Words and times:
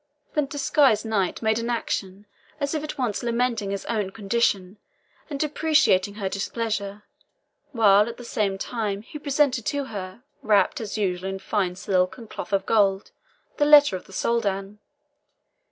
The 0.33 0.41
disguised 0.41 1.05
knight 1.05 1.43
made 1.43 1.59
an 1.59 1.69
action 1.69 2.25
as 2.59 2.73
if 2.73 2.83
at 2.83 2.97
once 2.97 3.21
lamenting 3.21 3.69
his 3.69 3.85
own 3.85 4.09
condition 4.09 4.79
and 5.29 5.39
deprecating 5.39 6.15
her 6.15 6.27
displeasure, 6.27 7.03
while 7.71 8.09
at 8.09 8.17
the 8.17 8.25
same 8.25 8.57
time 8.57 9.03
he 9.03 9.19
presented 9.19 9.63
to 9.67 9.83
her, 9.85 10.23
wrapped, 10.41 10.81
as 10.81 10.97
usual, 10.97 11.29
in 11.29 11.37
fine 11.37 11.75
silk 11.75 12.17
and 12.17 12.31
cloth 12.31 12.51
of 12.51 12.65
gold, 12.65 13.11
the 13.57 13.65
letter 13.65 13.95
of 13.95 14.05
the 14.07 14.11
Soldan. 14.13 14.79